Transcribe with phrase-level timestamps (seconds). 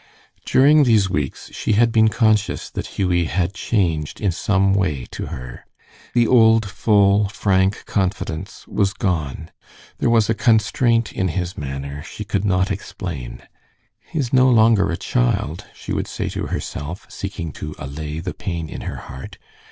[0.45, 5.27] During these weeks she had been conscious that Hughie had changed in some way to
[5.27, 5.63] her.
[6.15, 9.51] The old, full, frank confidence was gone.
[9.99, 13.43] There was a constraint in his manner she could not explain.
[14.11, 18.33] "He is no longer a child," she would say to herself, seeking to allay the
[18.33, 19.37] pain in her heart.